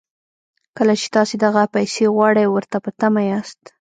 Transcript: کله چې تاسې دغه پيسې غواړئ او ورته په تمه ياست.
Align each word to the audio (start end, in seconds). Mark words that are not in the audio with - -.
کله 0.77 0.93
چې 1.01 1.07
تاسې 1.15 1.35
دغه 1.45 1.61
پيسې 1.75 2.03
غواړئ 2.15 2.43
او 2.47 2.53
ورته 2.55 2.77
په 2.85 2.89
تمه 2.99 3.21
ياست. 3.31 3.61